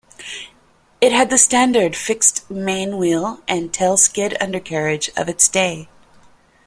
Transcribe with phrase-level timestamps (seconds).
[0.99, 5.89] It had the standard fixed main wheel and tail-skid undercarriage of its day.